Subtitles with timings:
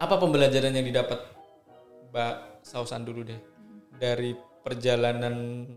[0.00, 1.20] apa pembelajaran yang didapat
[2.08, 3.36] Mbak Sausan dulu deh
[4.00, 4.32] dari
[4.64, 5.68] perjalanan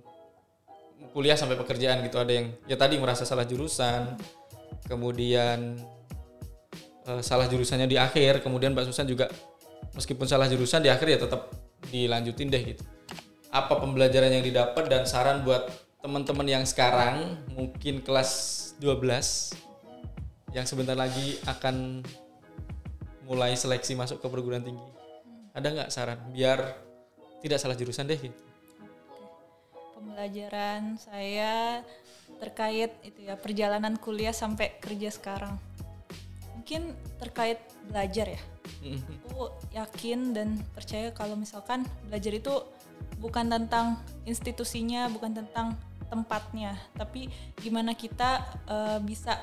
[1.12, 2.18] kuliah sampai pekerjaan gitu?
[2.24, 4.16] Ada yang ya tadi merasa salah jurusan
[4.88, 5.76] kemudian
[7.04, 9.28] eh, salah jurusannya di akhir kemudian Mbak Susan juga
[9.92, 11.52] meskipun salah jurusan di akhir ya tetap
[11.92, 12.84] dilanjutin deh gitu.
[13.52, 15.68] Apa pembelajaran yang didapat dan saran buat
[16.00, 18.32] teman-teman yang sekarang mungkin kelas
[18.80, 22.02] 12 yang sebentar lagi akan
[23.34, 24.86] mulai seleksi masuk ke perguruan tinggi
[25.58, 26.78] ada nggak saran biar
[27.42, 28.54] tidak salah jurusan deh gitu
[30.04, 31.82] Pembelajaran saya
[32.44, 35.56] terkait itu ya perjalanan kuliah sampai kerja sekarang.
[36.60, 36.92] Mungkin
[37.24, 38.42] terkait belajar ya.
[39.32, 42.52] Aku yakin dan percaya kalau misalkan belajar itu
[43.24, 43.96] bukan tentang
[44.28, 45.80] institusinya, bukan tentang
[46.12, 47.32] tempatnya, tapi
[47.64, 49.40] gimana kita eh, bisa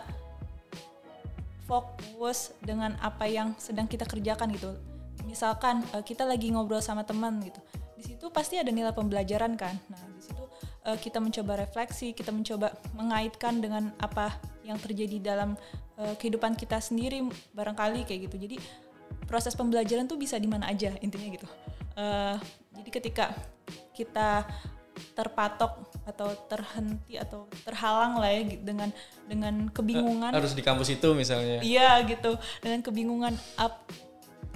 [1.70, 4.74] fokus dengan apa yang sedang kita kerjakan gitu.
[5.22, 7.62] Misalkan eh, kita lagi ngobrol sama teman gitu,
[7.94, 9.78] di situ pasti ada nilai pembelajaran kan.
[9.86, 10.42] Nah di situ
[10.82, 14.34] eh, kita mencoba refleksi, kita mencoba mengaitkan dengan apa
[14.66, 15.54] yang terjadi dalam
[15.94, 17.22] eh, kehidupan kita sendiri
[17.54, 18.36] barangkali kayak gitu.
[18.50, 18.56] Jadi
[19.30, 21.46] proses pembelajaran tuh bisa di mana aja intinya gitu.
[21.94, 22.36] Eh,
[22.80, 23.30] jadi ketika
[23.94, 24.48] kita
[25.12, 25.72] terpatok
[26.04, 28.90] atau terhenti atau terhalang lah ya dengan
[29.24, 33.84] dengan kebingungan harus di kampus itu misalnya Iya gitu dengan kebingungan ap-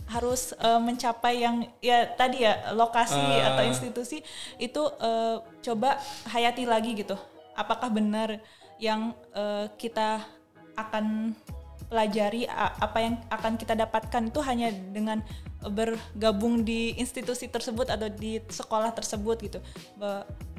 [0.04, 3.56] harus eh, mencapai yang ya tadi ya lokasi Ah.
[3.56, 4.20] atau institusi
[4.58, 5.96] itu eh, coba
[6.28, 7.16] hayati lagi gitu.
[7.56, 8.36] Apakah benar
[8.76, 10.20] yang eh, kita
[10.74, 11.32] akan
[11.94, 15.22] pelajari apa yang akan kita dapatkan itu hanya dengan
[15.62, 19.62] bergabung di institusi tersebut atau di sekolah tersebut gitu.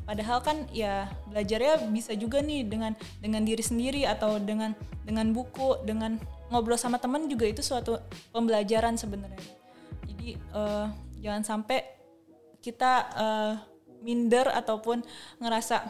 [0.08, 4.72] Padahal kan ya belajarnya bisa juga nih dengan dengan diri sendiri atau dengan
[5.03, 6.16] dengan buku, dengan
[6.47, 8.00] ngobrol sama teman juga itu suatu
[8.31, 9.44] pembelajaran sebenarnya.
[10.08, 10.88] Jadi eh,
[11.19, 11.83] jangan sampai
[12.63, 13.53] kita eh,
[14.06, 15.02] minder ataupun
[15.41, 15.84] ngerasa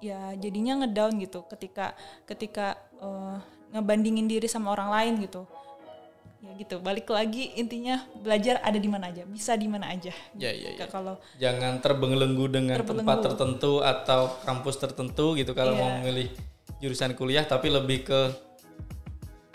[0.00, 1.92] ya jadinya ngedown gitu ketika
[2.24, 3.38] ketika eh,
[3.70, 5.42] ngebandingin diri sama orang lain gitu.
[6.40, 6.78] Ya gitu.
[6.78, 10.12] Balik lagi intinya belajar ada di mana aja, bisa di mana aja.
[10.36, 10.86] Ya, ya, ya.
[10.86, 13.02] Kalau jangan terbelenggu dengan Terbelenggu.
[13.02, 15.80] tempat tertentu atau kampus tertentu gitu kalau Iya.
[15.80, 16.28] mau memilih
[16.78, 18.20] jurusan kuliah tapi lebih ke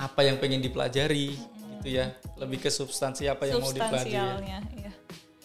[0.01, 1.37] apa yang pengen dipelajari
[1.77, 2.09] gitu ya
[2.41, 4.57] lebih ke substansi apa yang mau dipelajari ya.
[4.73, 4.91] ya.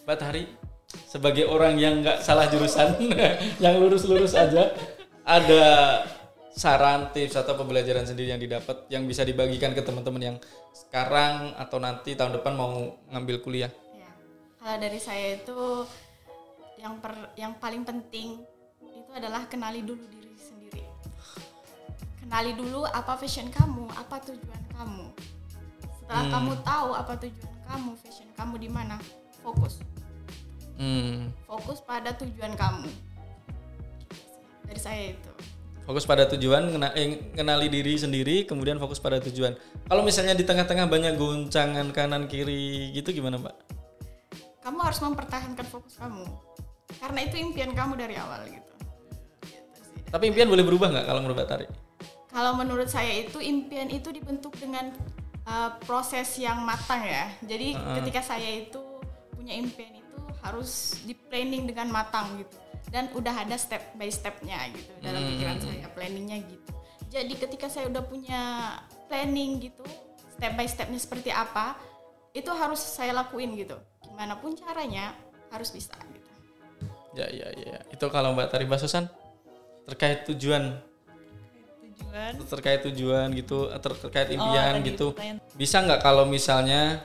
[0.09, 0.43] Mbak Tari
[1.05, 2.97] sebagai orang yang nggak salah jurusan
[3.65, 4.73] yang lurus-lurus aja
[5.21, 5.65] ada
[6.57, 10.37] saran tips atau pembelajaran sendiri yang didapat yang bisa dibagikan ke teman-teman yang
[10.73, 12.73] sekarang atau nanti tahun depan mau
[13.13, 14.09] ngambil kuliah Ya.
[14.57, 15.85] Kalau dari saya itu
[16.77, 18.41] yang per, yang paling penting
[18.83, 20.85] itu adalah kenali dulu diri sendiri.
[22.19, 25.07] Kenali dulu apa fashion kamu, apa tujuan kamu.
[26.01, 26.33] Setelah Hmm.
[26.33, 28.97] kamu tahu apa tujuan kamu, fashion kamu di mana,
[29.41, 29.81] fokus.
[30.77, 31.31] hmm.
[31.45, 32.89] Fokus pada tujuan kamu.
[34.67, 35.33] Dari saya itu.
[35.87, 39.55] Fokus pada tujuan eh, kenali diri sendiri kemudian fokus pada tujuan
[39.87, 43.57] kalau misalnya di tengah-tengah banyak goncangan kanan kiri gitu gimana mbak
[44.67, 46.27] Kamu harus mempertahankan fokus kamu.
[46.99, 48.67] Karena itu impian kamu dari awal gitu.
[49.47, 51.67] Gitu tapi impian boleh berubah nggak kalau menurut Tari
[52.31, 54.93] Kalau menurut saya itu impian itu dibentuk dengan
[55.49, 57.33] uh, proses yang matang ya.
[57.41, 58.83] Jadi ketika saya itu
[59.33, 62.57] punya impian itu harus di planning dengan matang gitu.
[62.89, 66.71] Dan udah ada step by stepnya gitu dalam pikiran saya planningnya gitu.
[67.07, 68.41] Jadi ketika saya udah punya
[69.07, 69.83] planning gitu,
[70.33, 71.75] step by stepnya seperti apa,
[72.31, 73.75] itu harus saya lakuin gitu.
[74.03, 75.15] Gimana pun caranya
[75.47, 76.31] harus bisa gitu.
[77.17, 79.09] ya ya ya itu kalau mbak Tari Basusan
[79.89, 80.77] terkait tujuan
[81.97, 85.41] tujuan terkait tujuan gitu ter- terkait impian tadi gitu pertanyaan.
[85.57, 87.01] bisa nggak kalau misalnya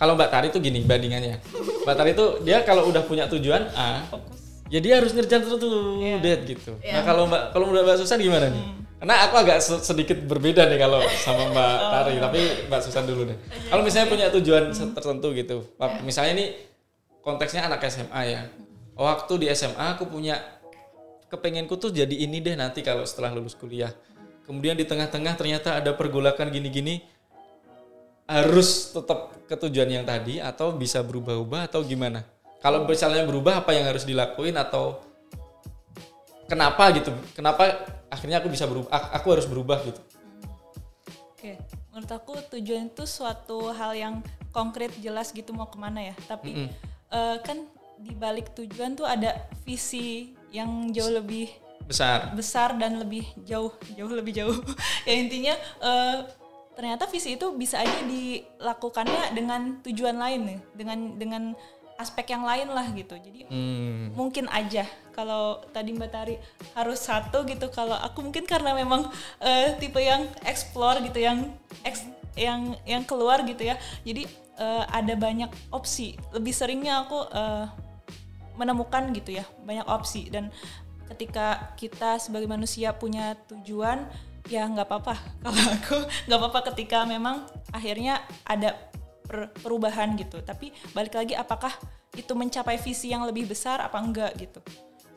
[0.00, 1.44] kalau mbak Tari tuh gini bandingannya
[1.84, 4.39] mbak Tari tuh dia kalau udah punya tujuan A fokus
[4.70, 6.16] ya dia harus ngerjain terus tuh Iya.
[6.22, 6.72] dead gitu.
[6.80, 6.94] Iya.
[6.94, 8.64] nah kalau mbak kalau mbak Susan gimana nih?
[9.00, 12.40] Karena aku agak se- sedikit berbeda nih kalau sama mbak Tari tapi
[12.70, 13.36] mbak Susan dulu deh.
[13.66, 16.46] Kalau misalnya punya tujuan se- tertentu gitu Pak, misalnya ini
[17.20, 18.40] konteksnya anak SMA ya.
[18.94, 20.38] Waktu di SMA aku punya
[21.26, 23.90] kepengenku tuh jadi ini deh nanti kalau setelah lulus kuliah.
[24.44, 27.06] Kemudian di tengah-tengah ternyata ada pergolakan gini-gini
[28.26, 32.22] harus tetap ke tujuan yang tadi atau bisa berubah-ubah atau gimana?
[32.60, 35.00] Kalau misalnya berubah apa yang harus dilakuin atau
[36.44, 37.08] kenapa gitu?
[37.32, 37.72] Kenapa
[38.12, 38.90] akhirnya aku bisa berubah?
[38.92, 40.00] ak- Aku harus berubah gitu.
[41.32, 41.56] Oke,
[41.88, 44.14] menurut aku tujuan itu suatu hal yang
[44.52, 46.14] konkret jelas gitu mau ke mana ya.
[46.28, 46.68] Tapi
[47.08, 47.64] eh, kan
[47.96, 51.48] di balik tujuan tuh ada visi yang jauh lebih
[51.84, 52.30] Besar.
[52.38, 54.56] besar dan lebih jauh, jauh lebih jauh.
[55.08, 56.16] ya intinya eh,
[56.76, 61.42] ternyata visi itu bisa aja dilakukannya dengan tujuan lain nih, dengan dengan
[62.00, 63.14] aspek yang lain lah gitu.
[63.20, 64.14] Jadi Hmm.
[64.14, 66.38] mungkin aja kalau tadi Mbak Tari
[66.78, 69.10] harus satu gitu kalau aku mungkin karena memang
[69.42, 71.50] eh, tipe yang explore gitu yang
[71.82, 72.06] ex,
[72.38, 73.74] yang yang keluar gitu ya
[74.06, 74.22] jadi
[74.56, 77.66] eh, ada banyak opsi lebih seringnya aku eh,
[78.54, 80.54] menemukan gitu ya banyak opsi dan
[81.10, 84.06] ketika kita sebagai manusia punya tujuan
[84.46, 85.14] ya nggak apa-apa
[85.44, 85.96] kalau aku
[86.30, 87.44] nggak apa-apa ketika memang
[87.74, 88.89] akhirnya ada
[89.30, 90.42] per- perubahan gitu.
[90.42, 91.70] Tapi balik lagi apakah
[92.18, 94.58] itu mencapai visi yang lebih besar apa enggak gitu?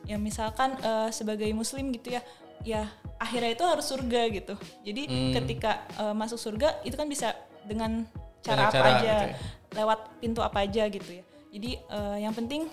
[0.06, 2.22] Ya misalkan eh, sebagai muslim gitu ya
[2.62, 2.86] ya
[3.18, 4.54] akhirnya itu harus surga gitu.
[4.86, 5.32] Jadi Hmm.
[5.34, 7.34] ketika eh, masuk surga itu kan bisa
[7.66, 8.06] dengan
[8.38, 9.02] cara Banyak apa cara aja.
[9.02, 9.26] gitu
[9.74, 11.24] lewat pintu apa aja gitu ya.
[11.50, 12.70] Jadi eh, yang penting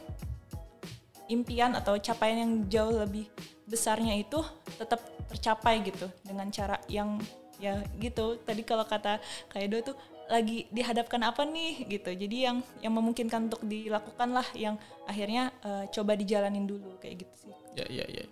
[1.31, 3.25] impian atau capaian yang jauh lebih
[3.65, 4.37] besarnya itu
[4.75, 4.99] tetap
[5.31, 7.17] tercapai gitu dengan cara yang
[7.57, 8.35] ya gitu.
[8.43, 9.17] Tadi kalau kata
[9.47, 9.95] Kak Edo tuh
[10.31, 15.83] lagi dihadapkan apa nih gitu jadi yang yang memungkinkan untuk dilakukan lah yang akhirnya eh,
[15.89, 18.23] coba dijalanin dulu kayak gitu sih Ya, ya, ya.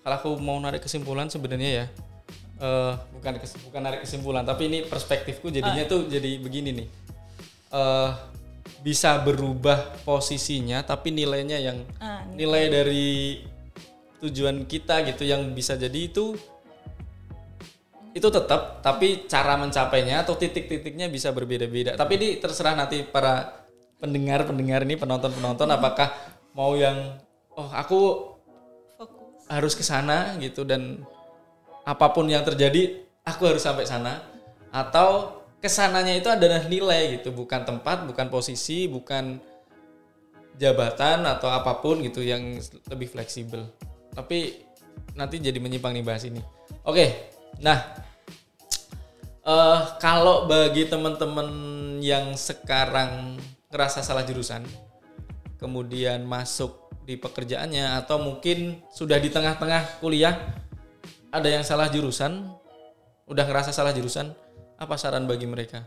[0.00, 1.86] Kalau aku mau narik kesimpulan sebenarnya ya,
[2.56, 6.88] eh bukan kes- bukan narik kesimpulan, tapi ini perspektifku jadinya tuh jadi begini nih.
[7.70, 8.10] eh
[8.80, 13.40] bisa berubah posisinya, tapi nilainya yang ah, nilai dari
[14.20, 16.34] tujuan kita gitu yang bisa jadi itu
[18.14, 21.98] itu tetap tapi cara mencapainya atau titik-titiknya bisa berbeda-beda.
[21.98, 23.66] Tapi ini terserah nanti para
[23.98, 26.14] pendengar-pendengar ini penonton-penonton apakah
[26.54, 27.18] mau yang
[27.58, 28.00] oh aku
[28.94, 29.50] fokus.
[29.50, 30.62] harus ke sana gitu.
[30.62, 31.02] Dan
[31.82, 34.22] apa pun yang terjadi aku harus sampai sana.
[34.70, 37.34] Atau ke sananya itu adalah nilai gitu.
[37.34, 39.42] Bukan tempat bukan posisi bukan
[40.54, 43.66] jabatan atau apa pun gitu yang lebih fleksibel.
[44.14, 44.62] Tapi
[45.18, 46.38] nanti jadi menyimpang nih bahas ini.
[46.86, 47.78] Oke nah
[49.44, 51.48] eh kalau bagi teman-teman
[52.00, 53.36] yang sekarang
[53.68, 54.64] ngerasa salah jurusan
[55.60, 60.32] kemudian masuk di pekerjaannya atau mungkin sudah di tengah-tengah kuliah
[61.28, 62.48] ada yang salah jurusan
[63.28, 64.32] udah ngerasa salah jurusan
[64.80, 65.84] apa saran bagi mereka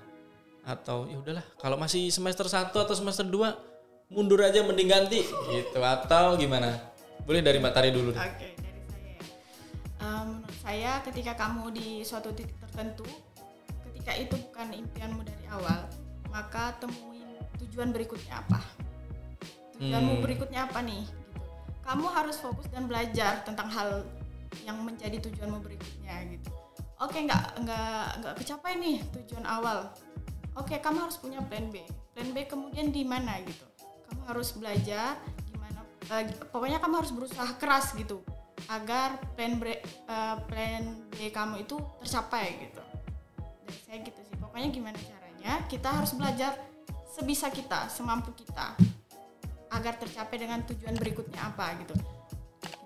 [0.67, 5.21] atau ya udahlah kalau masih semester 1 atau semester 2 mundur aja mending ganti
[5.51, 6.75] gitu atau gimana
[7.27, 8.19] boleh dari Mbak Tari dulu deh.
[8.19, 8.56] Ya.
[9.97, 13.07] Eh, menurut saya ketika kamu di suatu titik tertentu,
[13.89, 15.89] ketika itu bukan impianmu dari awal,
[16.29, 17.25] maka temuin
[17.57, 18.61] tujuan berikutnya apa.
[19.77, 20.23] Tujuanmu Hmm.
[20.23, 21.01] berikutnya apa nih?
[21.05, 21.41] Gitu.
[21.81, 24.05] Kamu harus fokus dan belajar tentang hal
[24.65, 26.49] yang menjadi tujuanmu berikutnya gitu.
[26.97, 29.89] Oke, nggak nggak nggak kecapai nih tujuan awal.
[30.57, 31.81] Oke, kamu harus punya plan B.
[32.13, 33.65] Plan B kemudian di mana gitu.
[34.09, 35.81] Kamu harus belajar gimana.
[36.07, 38.21] eh, pokoknya kamu harus berusaha keras gitu
[38.65, 40.83] agar plan B, eh, plan
[41.13, 42.81] B kamu itu tercapai gitu.
[43.63, 44.35] Dari saya gitu sih.
[44.41, 45.53] Pokoknya gimana caranya?
[45.69, 46.57] Kita harus belajar
[47.13, 48.73] sebisa kita, semampu kita
[49.73, 51.95] agar tercapai dengan tujuan berikutnya apa gitu.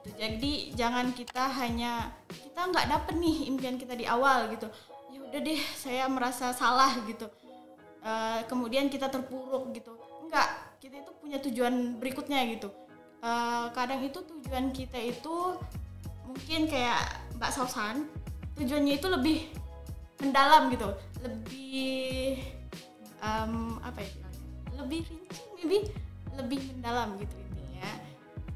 [0.02, 0.10] Gitu.
[0.18, 4.68] Jadi jangan kita hanya kita nggak dapet nih impian kita di awal gitu.
[5.12, 7.30] Ya udah deh, saya merasa salah gitu.
[8.02, 9.94] Eh, kemudian kita terpuruk gitu.
[10.26, 10.48] Enggak,
[10.82, 12.74] kita itu punya tujuan berikutnya gitu.
[13.22, 15.54] Eh, kadang itu tujuan kita itu
[16.26, 18.10] mungkin kayak Mbak Sausan,
[18.58, 19.38] tujuannya itu lebih
[20.26, 20.90] mendalam gitu,
[21.22, 22.42] lebih
[23.22, 24.42] em, apa ya bilangnya?
[24.82, 25.78] lebih rinci, maybe
[26.34, 27.90] lebih mendalam gitu intinya.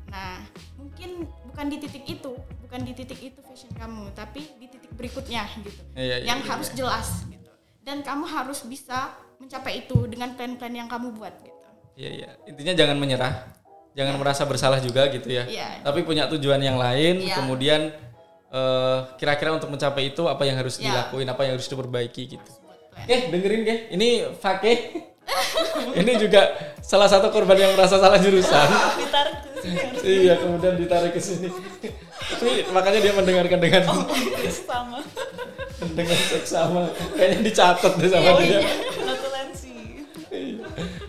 [0.10, 0.42] Nah,
[0.82, 2.34] mungkin bukan di titik itu,
[2.66, 6.50] bukan di titik itu fashion kamu, tapi di titik berikutnya gitu, Iya, iya, yang iya,
[6.50, 7.54] harus jelas gitu.
[7.86, 11.54] Dan kamu harus bisa mencapai itu dengan plan-plan yang kamu buat gitu.
[11.96, 13.55] Iya iya intinya jangan menyerah
[13.96, 15.48] jangan merasa bersalah juga gitu ya.
[15.48, 15.82] Iya.
[15.82, 17.36] tapi punya tujuan yang lain Iya.
[17.40, 17.82] kemudian
[18.52, 20.92] eh, kira-kira untuk mencapai itu apa yang harus Iya.
[20.92, 22.52] dilakuin apa yang harus diperbaiki gitu.
[23.08, 24.78] Eh dengerin ke ini Fakih
[26.00, 28.68] ini juga salah satu korban yang merasa salah jurusan.
[29.02, 29.80] Ditarik ke sini.
[30.06, 31.50] Iya kemudian ditarik ke sini.
[32.16, 33.84] Tapi makanya dia mendengarkan dengan
[34.64, 35.00] sama.
[35.76, 36.88] dengan seksama.
[37.16, 38.60] Kayaknya dicatat deh sama oh dia.
[38.60, 38.62] iya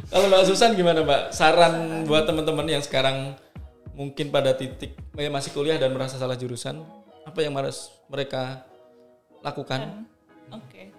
[0.07, 1.35] Kalau Mbak Susan gimana Mbak?
[1.35, 3.35] Saran buat teman-teman yang sekarang
[3.97, 6.79] mungkin pada titik eh, masih kuliah dan merasa salah jurusan,
[7.27, 8.63] apa yang harus mereka
[9.43, 10.07] lakukan?
[10.55, 10.95] Oke.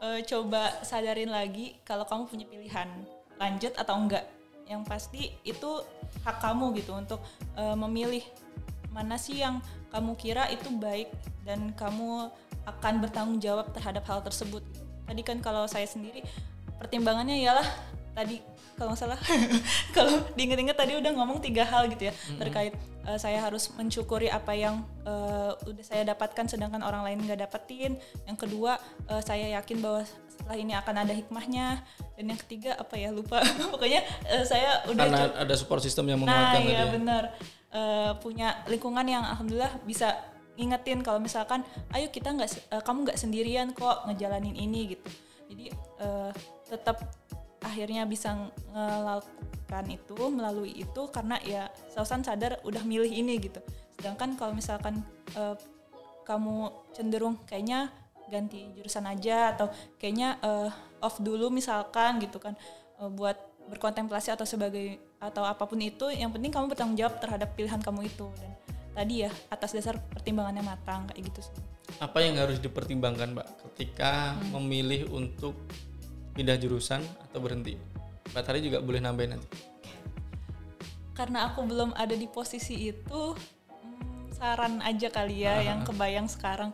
[0.00, 2.88] Eh, coba sadarin lagi kalau kamu punya pilihan
[3.40, 4.28] lanjut atau enggak.
[4.68, 5.70] Yang pasti itu
[6.22, 7.24] hak kamu gitu untuk
[7.56, 8.24] eh, memilih
[8.92, 11.08] mana sih yang kamu kira itu baik
[11.48, 12.28] dan kamu
[12.68, 14.60] akan bertanggung jawab terhadap hal tersebut.
[15.08, 16.20] Tadi kan kalau saya sendiri
[16.76, 17.66] pertimbangannya ialah
[18.14, 18.49] tadi
[18.80, 19.20] kalau nggak salah
[19.96, 22.72] kalau diinget-inget tadi udah ngomong tiga hal gitu ya terkait
[23.04, 28.00] uh, saya harus mensyukuri apa yang uh, udah saya dapatkan sedangkan orang lain nggak dapetin
[28.24, 30.00] yang kedua uh, saya yakin bahwa
[30.32, 31.84] setelah ini akan ada hikmahnya
[32.16, 33.44] dan yang ketiga apa ya lupa
[33.76, 34.00] pokoknya
[34.32, 36.88] uh, saya udah Karena co- ada support system yang Nah, menguatkan tadi iya ya.
[36.88, 37.24] benar.
[37.70, 40.18] Eh, punya lingkungan yang alhamdulillah bisa
[40.58, 41.62] ngingetin kalau misalkan,
[41.94, 45.06] ayo kita nggak, eh, kamu nggak sendirian kok ngejalanin ini gitu.
[45.46, 45.64] Jadi
[46.02, 46.30] eh,
[46.66, 46.98] tetap
[47.60, 53.60] akhirnya bisa melakukan itu melalui itu karena ya Sausan sadar udah milih ini gitu.
[53.98, 55.04] Sedangkan kalau misalkan
[55.36, 55.56] eh,
[56.24, 57.90] kamu cenderung kayaknya
[58.30, 59.66] ganti jurusan aja atau
[59.98, 60.70] kayaknya eh,
[61.02, 62.54] off dulu misalkan gitu kan
[63.02, 63.36] eh, buat
[63.70, 68.08] berkontemplasi atau sebagai atau apa pun itu yang penting kamu bertanggung jawab terhadap pilihan kamu
[68.08, 68.50] itu dan
[68.90, 71.54] tadi ya atas dasar pertimbangannya matang kayak gitu sih
[71.98, 74.62] Apa yang harus dipertimbangkan, Mbak, ketika Hmm.
[74.62, 75.58] memilih untuk
[76.40, 77.76] pindah jurusan atau berhenti?
[78.32, 79.48] Mbak Tari juga boleh nambahin nanti.
[81.12, 86.72] karena aku belum ada di posisi itu hmm, saran aja kali ya yang kebayang sekarang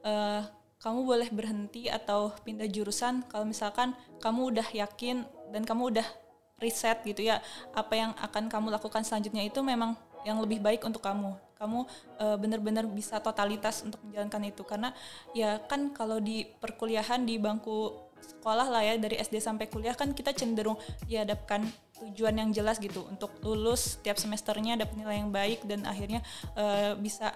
[0.00, 0.42] Eh,
[0.80, 6.08] kamu boleh berhenti atau pindah jurusan kalau misalkan kamu udah yakin dan kamu udah
[6.56, 7.44] riset gitu ya
[7.76, 9.92] apa yang akan kamu lakukan selanjutnya itu memang
[10.24, 11.84] yang lebih baik untuk kamu kamu
[12.16, 14.96] eh, benar-benar bisa totalitas untuk menjalankan itu karena
[15.36, 20.12] ya kan kalau di perkuliahan di bangku sekolah lah ya dari SD sampai kuliah kan
[20.12, 20.76] kita cenderung
[21.08, 21.64] dihadapkan
[22.00, 23.04] tujuan yang jelas gitu.
[23.08, 26.24] Untuk lulus setiap semesternya dapat nilai yang baik dan akhirnya
[26.56, 27.32] eh, bisa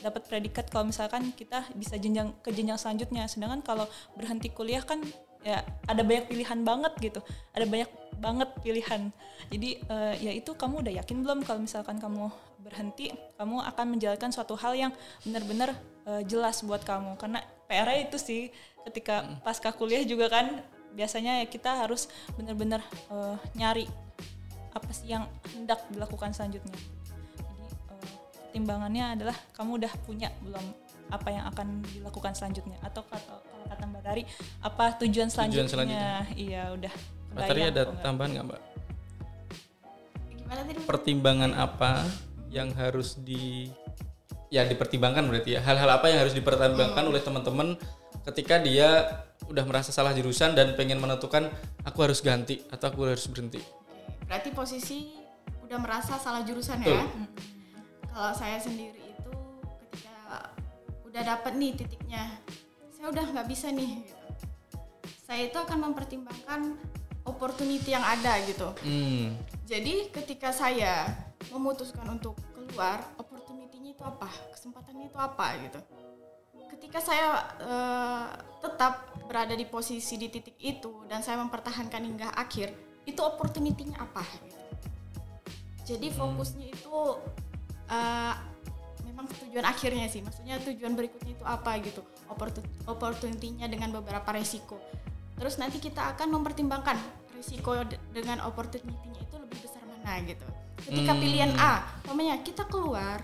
[0.00, 3.28] dapat predikat kalau misalkan kita bisa jenjang ke jenjang selanjutnya.
[3.28, 5.04] Sedangkan kalau berhenti kuliah kan
[5.42, 7.20] ya ada banyak pilihan banget gitu.
[7.52, 9.12] Ada banyak banget pilihan.
[9.52, 14.30] Jadi eh, ya itu kamu udah yakin belum kalau misalkan kamu berhenti kamu akan menjalankan
[14.30, 14.92] suatu hal yang
[15.26, 15.76] benar-benar
[16.08, 17.20] eh, jelas buat kamu.
[17.20, 18.52] Karena PR itu sih
[18.84, 20.60] ketika pasca kuliah juga kan
[20.92, 23.88] biasanya ya kita harus benar-benar eh, nyari
[24.76, 25.24] apa sih yang
[25.56, 26.76] hendak dilakukan selanjutnya
[27.40, 28.16] jadi eh,
[28.52, 30.60] pertimbangannya adalah kamu udah punya belum
[31.08, 34.22] apa yang akan dilakukan selanjutnya atau kata kalau kata Mbak Tari
[34.60, 36.12] apa tujuan selanjutnya, selanjutnya.
[36.36, 36.92] iya udah
[37.32, 38.60] Mbak Tari ada tambahan nggak, Mbak?
[40.36, 40.78] Gimana tadi?
[40.84, 42.04] Pertimbangan apa
[42.52, 43.72] yang harus di
[44.52, 47.80] ya dipertimbangkan berarti ya hal-hal apa yang harus dipertimbangkan oleh teman-teman
[48.28, 49.08] ketika dia
[49.48, 51.48] udah merasa salah jurusan dan pengen menentukan
[51.88, 53.64] aku harus ganti atau aku harus berhenti
[54.32, 55.12] Berarti posisi
[55.60, 56.96] udah merasa salah jurusan Betul.
[56.96, 57.04] ya.
[58.08, 59.34] Kalau saya sendiri itu
[59.76, 60.48] ketika
[61.04, 62.40] udah dapet nih titiknya,
[62.96, 64.00] saya udah nggak bisa nih.
[64.00, 64.16] Gitu.
[65.28, 66.80] Saya itu akan mempertimbangkan
[67.28, 68.72] opportunity yang ada gitu.
[68.88, 69.36] hmm.
[69.68, 71.08] Jadi ketika saya
[71.52, 73.04] memutuskan untuk keluar,
[74.02, 74.26] itu apa?
[74.50, 75.78] Kesempatannya itu apa gitu.
[76.68, 78.26] Ketika saya eh,
[78.58, 78.92] tetap
[79.24, 82.74] berada di posisi di titik itu dan saya mempertahankan hingga akhir,
[83.06, 84.58] itu opportunity-nya apa gitu.
[85.84, 86.96] Jadi fokusnya itu
[87.86, 88.34] eh,
[89.04, 90.18] memang tujuan akhirnya sih.
[90.20, 92.02] Maksudnya tujuan berikutnya itu apa gitu.
[92.26, 94.82] Opportu- Opportunity-nya dengan beberapa resiko.
[95.38, 96.98] Terus nanti kita akan mempertimbangkan
[97.34, 100.46] risiko de- dengan opportunity-nya itu lebih besar mana gitu.
[100.82, 101.20] Ketika Hmm.
[101.20, 103.22] pilihan A, umpamanya kita keluar,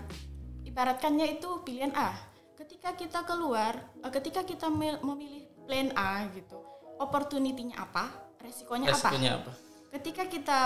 [0.79, 2.15] ibaratkannya itu pilihan A.
[2.55, 6.55] Ketika kita keluar, eh, ketika kita mil- memilih plan A gitu,
[7.03, 8.07] opportunity-nya apa,
[8.39, 9.11] resikonya apa?
[9.11, 9.51] resikonya apa
[9.91, 10.59] Ketika kita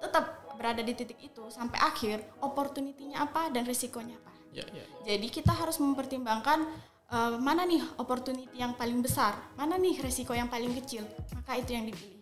[0.00, 0.24] tetap
[0.56, 4.32] berada di titik itu sampai akhir, opportunity-nya apa dan risikonya apa.
[4.48, 4.84] ya, ya.
[5.04, 6.64] Jadi kita harus mempertimbangkan
[7.12, 11.04] eh, mana nih opportunity yang paling besar, mana nih resiko yang paling kecil,
[11.36, 12.19] maka itu yang dipilih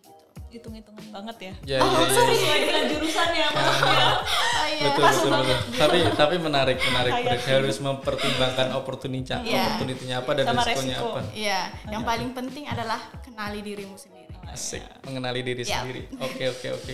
[0.49, 2.09] hitung-hitungan banget ya Ya, ya, ya.
[2.09, 5.57] sesuai dengan jurusannya maksudnya Oh iya, betul pas betul, banget.
[5.59, 5.77] betul.
[5.77, 9.61] tapi tapi menarik menarik Berarti harus mempertimbangkan opportunity Iya.
[9.63, 11.07] opportunity-nya apa dan Sama resikonya resiko.
[11.07, 14.25] apa Iya, yang paling penting adalah kenali dirimu sendiri.
[14.49, 15.79] asik mengenali diri Ya.
[15.79, 16.93] sendiri oke oke oke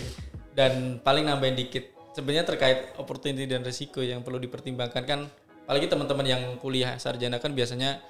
[0.52, 5.20] dan paling nambahin dikit sebenarnya terkait opportunity dan resiko yang perlu dipertimbangkan kan
[5.62, 8.00] apalagi teman-teman yang kuliah sarjana kan biasanya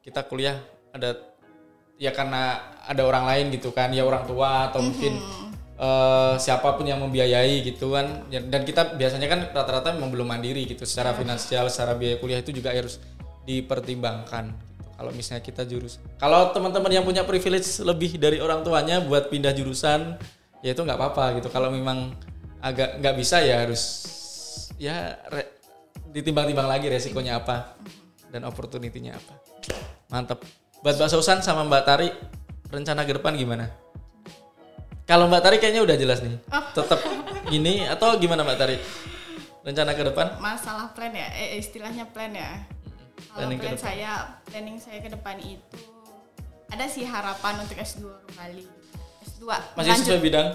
[0.00, 0.54] kita kuliah
[0.90, 1.31] ada
[2.00, 5.18] ya karena ada orang lain gitu kan ya orang tua atau mungkin
[5.78, 8.26] eh, siapa pun yang membiayai gitu kan.
[8.30, 12.42] Ya, dan kita biasanya kan rata-rata memang belum mandiri gitu secara finansial secara biaya kuliah
[12.42, 12.98] itu juga harus
[13.42, 14.94] dipertimbangkan gitu.
[14.94, 19.50] kalau misalnya kita jurus kalau teman-teman yang punya privilege lebih dari orang tuanya buat pindah
[19.50, 20.14] jurusan
[20.62, 21.50] ya itu nggak apa-apa gitu.
[21.50, 22.14] Kalau memang
[22.62, 23.82] agak nggak bisa ya harus
[24.78, 25.50] ya re-
[26.14, 27.74] ditimbang-timbang lagi resikonya apa
[28.30, 29.34] dan opportunity-nya apa.
[30.06, 30.46] Mantap
[30.82, 32.08] buat Mbak Susan sama Mbak Tari
[32.68, 33.70] rencana ke depan gimana
[35.06, 36.36] kalau Mbak Tari kayaknya udah jelas nih
[36.74, 36.98] tetap
[37.46, 38.76] gini atau gimana Mbak Tari
[39.62, 42.66] rencana ke depan Masalah plan ya, eh istilahnya plan ya.
[43.30, 45.82] Kalau Planning plan saya, planning saya ke depan itu
[46.66, 48.64] ada sih harapan untuk S2 kembali.
[49.22, 49.78] S2 S2.
[49.78, 50.02] Masih Lanjut.
[50.02, 50.48] sesuai bidang?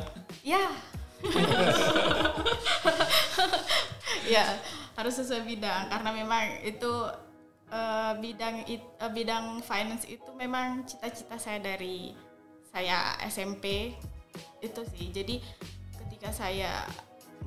[0.43, 0.65] Ya.
[4.35, 4.43] ya,
[4.99, 6.91] harus sesuai bidang karena memang itu
[7.71, 12.15] eh, bidang it- eh, bidang finance itu memang cita-cita saya dari
[12.71, 13.95] saya SMP
[14.61, 15.09] itu sih.
[15.09, 15.41] Jadi
[16.05, 16.85] ketika saya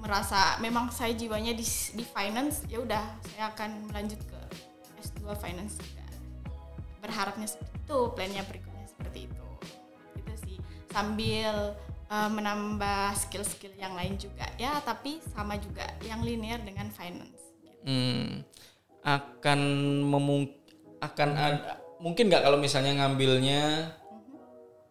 [0.01, 4.41] merasa memang saya jiwanya di di finance, ya udah saya akan melanjut ke
[5.01, 6.07] S2 finance juga.
[7.01, 9.47] Berharapnya seperti itu, plannya berikutnya seperti itu.
[10.17, 10.57] Itu sih
[10.93, 11.77] sambil
[12.11, 17.41] uh, menambah skill-skill yang lain juga ya, tapi sama juga yang linear dengan finance.
[17.81, 18.45] Hmm,
[19.01, 19.61] akan
[20.05, 20.51] memung
[21.01, 23.93] akan ada mungkin nggak kalau misalnya ngambilnya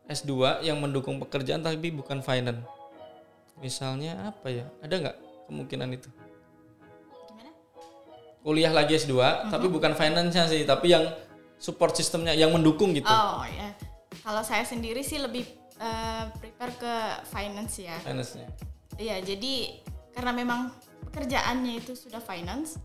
[0.10, 2.66] S2 yang mendukung pekerjaan tapi bukan finance.
[3.62, 4.66] Misalnya apa ya?
[4.82, 6.10] Ada nggak kemungkinan itu?
[7.30, 7.52] Gimana?
[8.42, 9.14] Kuliah lagi S2
[9.54, 11.06] tapi bukan finance-nya sih, tapi yang
[11.62, 13.10] support sistemnya yang mendukung gitu.
[13.10, 13.76] Oh ya,
[14.26, 15.46] kalau saya sendiri sih lebih
[15.78, 16.94] uh, prepare ke
[17.30, 17.98] finance ya.
[18.02, 18.48] Finance-nya.
[18.98, 19.78] Iya, jadi
[20.16, 20.74] karena memang
[21.12, 22.82] pekerjaannya itu sudah finance,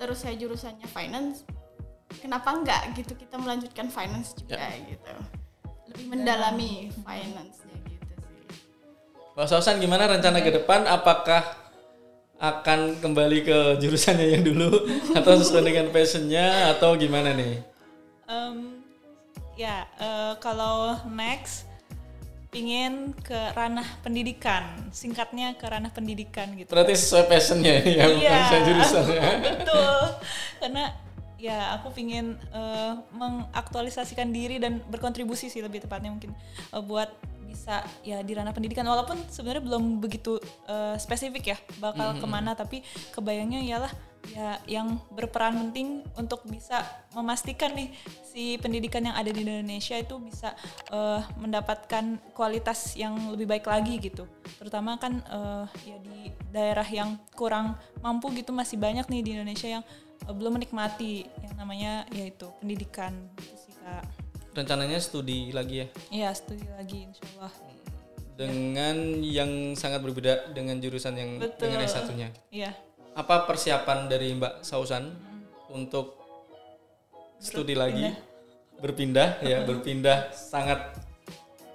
[0.00, 1.44] terus saya jurusannya finance,
[2.24, 4.56] kenapa enggak gitu kita melanjutkan finance juga
[4.88, 5.14] gitu.
[5.92, 8.48] Lebih mendalami finance-nya gitu sih.
[9.36, 10.88] Pak Sausan gimana rencana ke depan?
[10.88, 11.44] Apakah
[12.40, 14.88] akan kembali ke jurusannya yang dulu
[15.18, 17.60] atau sesuai dengan passionnya atau gimana nih?
[18.24, 18.80] Em,
[19.60, 21.69] ya eh, kalau next
[22.50, 28.36] pingin ke ranah pendidikan singkatnya ke ranah pendidikan gitu Berarti sesuai passionnya ya, bukan Iya.
[28.42, 29.22] sesuai jurusannya.
[29.40, 29.98] betul
[30.58, 30.84] karena
[31.38, 36.34] ya aku pingin eh, mengaktualisasikan diri dan berkontribusi sih lebih tepatnya mungkin
[36.68, 37.08] eh, buat
[37.46, 42.52] bisa ya di ranah pendidikan walaupun sebenarnya belum begitu eh, spesifik ya bakal ke mana
[42.52, 43.90] tapi kebayangnya ialah
[44.28, 46.84] ya yang berperan penting untuk bisa
[47.16, 47.90] memastikan nih
[48.22, 50.54] si pendidikan yang ada di Indonesia itu bisa
[50.92, 54.28] eh, mendapatkan kualitas yang lebih baik lagi gitu.
[54.60, 57.74] Terutama kan eh, ya di daerah yang kurang
[58.04, 59.84] mampu gitu masih banyak nih di Indonesia yang
[60.28, 63.16] eh, belum menikmati yang namanya yaitu pendidikan.
[63.40, 64.04] Gitu sih kak.
[64.50, 65.86] Rencananya studi lagi ya?
[66.10, 67.54] Iya studi lagi insya Allah.
[68.40, 71.76] Dengan yang sangat berbeda dengan jurusan yang Betul.
[71.76, 72.28] dengan S1-nya.
[72.48, 72.72] Iya
[73.20, 75.12] Apa persiapan dari Mbak Sausan
[75.68, 76.16] untuk
[77.36, 78.08] studi lagi
[78.80, 80.96] berpindah ya berpindah sangat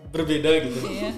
[0.09, 0.79] berbeda gitu.
[0.89, 1.11] Iya.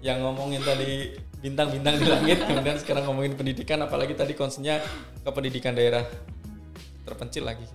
[0.00, 1.12] Yang ngomongin tadi
[1.44, 4.80] bintang-bintang di langit kemudian sekarang ngomongin pendidikan apalagi tadi concernnya
[5.20, 6.08] ke pendidikan daerah
[7.04, 7.68] terpencil lagi.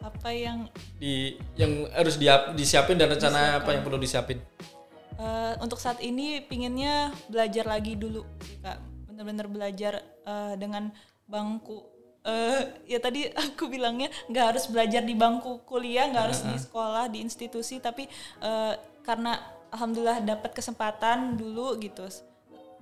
[0.00, 0.64] apa yang
[0.96, 4.40] Di yang harus diap- disiapin dan rencana apa yang perlu disiapin.
[5.20, 8.80] Eh, untuk saat ini pinginnya belajar lagi dulu sih kak
[9.20, 10.88] bener-bener belajar eh, dengan
[11.28, 11.84] bangku.
[12.24, 17.12] Eh ya tadi aku bilangnya nggak harus belajar di bangku kuliah nggak harus di sekolah
[17.12, 18.08] di institusi tapi
[18.40, 19.36] eh, karena
[19.76, 22.08] alhamdulillah dapat kesempatan dulu gitu.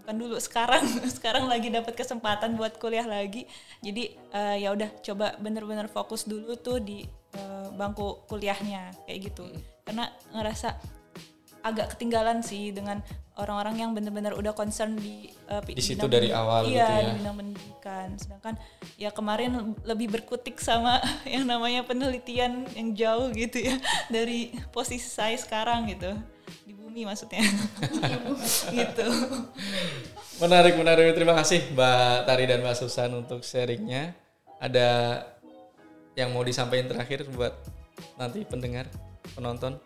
[0.03, 0.87] Bukan dulu sekarang.
[1.11, 3.51] Sekarang lagi dapat kesempatan buat kuliah lagi.
[3.83, 7.03] Jadi eh, ya udah coba bener-bener fokus dulu tuh di
[7.35, 9.43] eh, bangku kuliahnya kayak gitu.
[9.83, 10.98] Karena ngerasa
[11.63, 13.03] agak ketinggalan sih dengan
[13.39, 16.91] orang-orang yang benar-benar udah concern di uh, pi- Di situ bidang dari awal iya, gitu
[16.91, 16.99] ya.
[17.07, 18.09] di bidang pendidikan.
[18.19, 18.55] Sedangkan
[18.99, 20.99] ya kemarin lebih berkutik sama
[21.35, 23.79] yang namanya penelitian yang jauh gitu ya
[24.15, 26.11] dari posisi saya sekarang gitu
[26.67, 27.47] di bumi maksudnya
[28.79, 29.07] gitu.
[30.43, 31.15] Menarik, menarik.
[31.15, 34.15] Terima kasih Mbak Tari dan Mbak Susan untuk sharingnya.
[34.59, 35.23] Ada
[36.19, 37.55] yang mau disampaikan terakhir buat
[38.19, 38.91] nanti pendengar,
[39.39, 39.79] penonton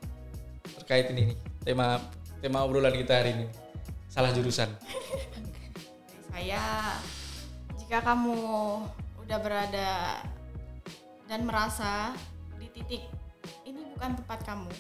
[0.81, 2.03] terkait ini nih tema
[2.43, 3.47] tema obrolan kita hari ini.
[4.11, 4.69] Salah jurusan.
[4.69, 5.71] Dari
[6.29, 6.99] saya
[7.79, 8.37] jika kamu
[9.23, 10.21] udah berada
[11.31, 12.13] dan merasa
[12.59, 13.03] di titik
[13.65, 14.73] ini bukan tempat kamu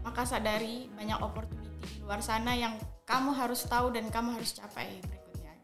[0.00, 5.00] maka sadari banyak opportunity di luar sana yang kamu harus tahu dan kamu harus capai
[5.04, 5.54] berikutnya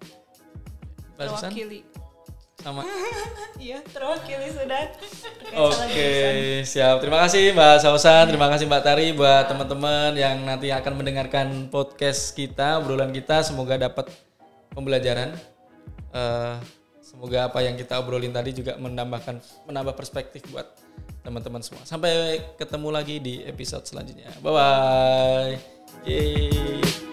[1.17, 1.81] Terwakili.
[2.67, 2.83] Sama.
[3.57, 4.85] Iya, terwakili sudah.
[5.57, 6.69] Oke, jurusan.
[6.69, 6.97] siap.
[7.01, 12.37] Terima kasih Mbak Sausan, terima kasih Mbak Tari buat teman-teman yang nanti akan mendengarkan podcast
[12.37, 13.41] kita, obrolan kita.
[13.41, 14.13] Semoga dapat
[14.77, 15.33] pembelajaran.
[16.13, 16.55] Eh,
[17.01, 20.69] semoga apa yang kita obrolin tadi juga menambahkan menambah perspektif buat
[21.25, 21.81] teman-teman semua.
[21.89, 24.29] Sampai ketemu lagi di episode selanjutnya.
[24.45, 25.53] Bye bye.
[26.05, 27.06] Yeay.